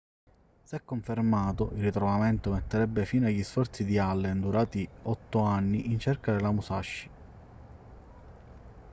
se 0.63 0.81
confermato 0.83 1.69
il 1.75 1.83
ritrovamento 1.83 2.49
metterebbe 2.49 3.05
fine 3.05 3.27
agli 3.27 3.43
sforzi 3.43 3.85
di 3.85 3.99
allen 3.99 4.41
durati 4.41 4.89
otto 5.03 5.41
anni 5.41 5.91
in 5.91 5.99
cerca 5.99 6.33
della 6.35 6.49
musashi 6.49 7.07